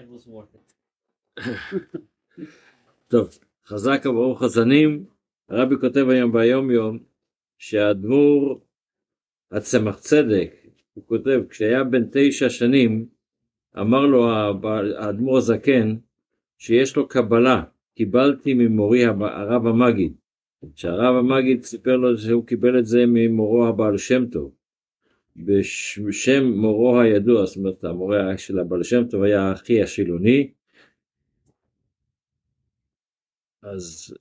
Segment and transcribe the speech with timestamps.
[0.00, 0.68] It was worth it.
[3.10, 3.28] טוב,
[3.66, 5.04] חזק וברוך הזנים,
[5.48, 6.98] הרבי כותב היום ביום יום
[7.58, 8.60] שהאדמו"ר
[9.52, 10.50] הצמח צדק,
[10.94, 13.06] הוא כותב, כשהיה בן תשע שנים,
[13.80, 14.30] אמר לו
[14.98, 15.96] האדמו"ר הזקן
[16.58, 17.62] שיש לו קבלה,
[17.94, 20.12] קיבלתי ממורי הרב המגיד,
[20.74, 24.52] שהרב המגיד סיפר לו שהוא קיבל את זה ממורו הבעל שם טוב,
[25.36, 30.50] בשם מורו הידוע, זאת אומרת המורה של הבעל שם טוב היה האחי השילוני,
[33.62, 34.14] אז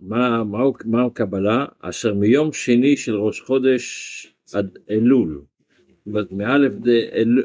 [0.00, 1.66] מה, מה, מה הקבלה?
[1.80, 5.42] אשר מיום שני של ראש חודש עד אלול,
[5.88, 6.32] זאת אומרת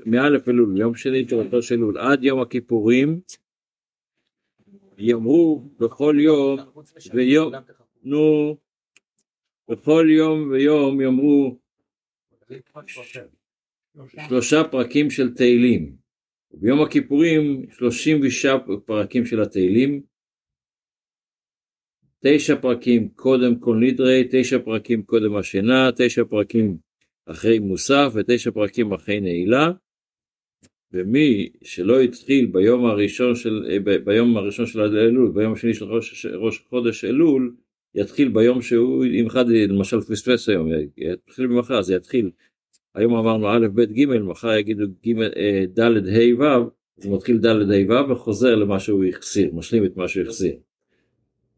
[0.05, 3.19] מאלף, אלול, יום שני של ראש אלול עד יום הכיפורים,
[4.97, 6.59] יאמרו בכל יום
[7.13, 7.53] ויום,
[8.03, 8.57] נו,
[9.69, 11.58] בכל יום ויום יאמרו
[14.27, 15.95] שלושה פרקים של תהילים,
[16.51, 20.01] וביום הכיפורים שלושים ושעה פרקים של התהילים,
[22.25, 26.77] תשע פרקים קודם כל נדרי, תשע פרקים קודם השינה, תשע פרקים
[27.25, 29.71] אחרי מוסף ותשע פרקים אחרי נעילה.
[30.91, 36.25] ומי שלא התחיל ביום הראשון של, אה, ביום הראשון של אלול, ביום השני של ראש,
[36.25, 37.55] ראש חודש אלול,
[37.95, 42.31] יתחיל ביום שהוא, אם אחד למשל פספס היום, יתחיל במחר, אז יתחיל,
[42.95, 44.83] היום אמרנו א', ב', ג', מחר יגידו
[45.37, 46.69] אה, ד', ה', ו',
[47.03, 50.55] הוא מתחיל ד', ה', ו', וחוזר למה שהוא החסיר, משלים את מה שהוא החסיר.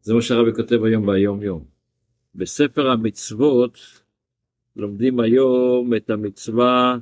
[0.02, 1.64] זה מה שהרבי כותב היום ביום יום.
[2.34, 3.78] בספר המצוות
[4.76, 6.98] לומדים היום את המצווה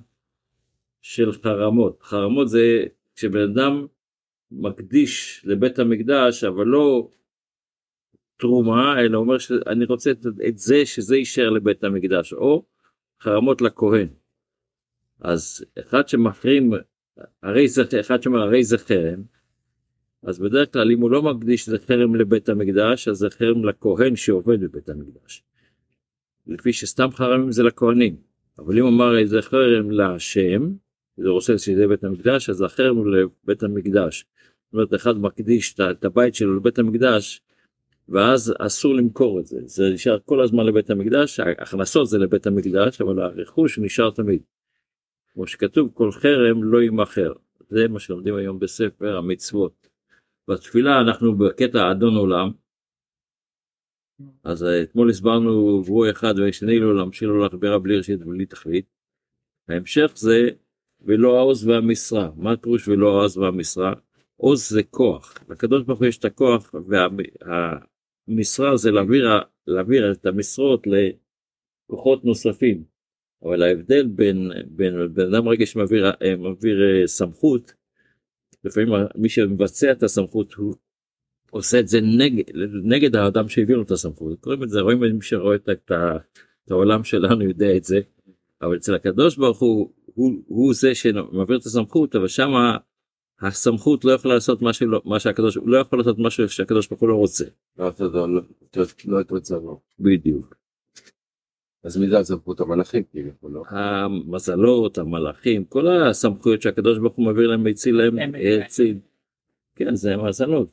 [1.03, 2.03] של חרמות.
[2.03, 2.85] חרמות זה
[3.17, 3.87] כשבן אדם
[4.51, 7.09] מקדיש לבית המקדש אבל לא
[8.41, 12.65] תרומה אלא אומר שאני רוצה את, את זה שזה יישאר לבית המקדש או
[13.23, 14.09] חרמות לכהן.
[15.21, 16.73] אז אחד שמחרים
[17.43, 19.23] הרי זה אחד שאומר הרי זה חרם
[20.23, 24.17] אז בדרך כלל אם הוא לא מקדיש זה חרם לבית המקדש אז זה חרם לכהן
[24.17, 25.43] שעובד בבית המקדש.
[26.47, 28.17] לפי שסתם חרמים זה לכהנים
[28.59, 30.73] אבל אם אמר איזה חרם להשם
[31.17, 34.25] זה רוצה שזה בית המקדש אז החרם הוא לבית המקדש.
[34.65, 37.43] זאת אומרת אחד מקדיש את הבית שלו לבית המקדש
[38.11, 43.01] ואז אסור למכור את זה זה נשאר כל הזמן לבית המקדש ההכנסות זה לבית המקדש
[43.01, 44.43] אבל הרכוש נשאר תמיד.
[45.33, 47.33] כמו שכתוב כל חרם לא יימכר
[47.69, 49.89] זה מה שלומדים היום בספר המצוות.
[50.49, 52.51] בתפילה אנחנו בקטע אדון עולם.
[54.45, 58.87] אז אה, אתמול הסברנו והוא אחד ושני לעולם שלא הולך ברע בלי ראשית ובלי תכלית.
[59.69, 60.49] ההמשך זה
[61.01, 62.31] ולא העוז והמשרה.
[62.37, 63.93] מה הפירוש ולא העוז והמשרה?
[64.37, 65.35] עוז זה כוח.
[65.49, 66.75] לקדוש ברוך הוא יש את הכוח
[68.29, 69.29] והמשרה זה להעביר,
[69.67, 72.85] להעביר את המשרות לכוחות נוספים.
[73.43, 77.73] אבל ההבדל בין, בין בן אדם רגע שמעביר אה, מעביר, אה, סמכות
[78.65, 80.75] לפעמים מי שמבצע את הסמכות הוא
[81.51, 82.45] עושה את זה נגד,
[82.85, 84.41] נגד האדם שהביא לו את הסמכות.
[84.41, 85.93] קוראים את זה, רואים מי שרואה את, את,
[86.65, 88.01] את העולם שלנו יודע את זה.
[88.63, 92.77] אבל אצל הקדוש ברוך הוא, הוא, הוא זה שמעביר את הסמכות, אבל שמה
[93.41, 97.09] הסמכות לא יכולה לעשות מה, שלא, מה שהקדוש, לא יכול לעשות משהו שהקדוש ברוך הוא
[97.09, 97.45] לא רוצה.
[97.79, 98.43] לא את הדבר, לא-
[99.05, 99.81] לא את רצונו.
[100.01, 100.55] בדיוק.
[101.85, 103.63] אז מי זה הסמכות המלאכים כביכול, לא?
[103.69, 108.35] המזלות, המלאכים, כל הסמכויות שהקדוש ברוך הוא מעביר להם, הציל להם, הם-
[108.65, 108.99] הציל.
[109.77, 110.69] כן, זה מזלות.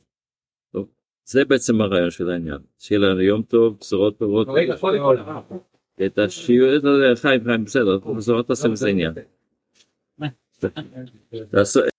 [1.24, 2.58] זה בעצם הרעיון של העניין.
[2.78, 4.48] שיהיה לנו יום טוב, בשורות טובות.
[4.50, 5.16] רגע, קודם כל,
[6.06, 6.82] את השיעור, את
[7.18, 9.12] חיים, חיים, בסדר, בשורות תעשה מזה עניין.
[10.18, 10.26] מה?
[11.50, 11.80] תעשו-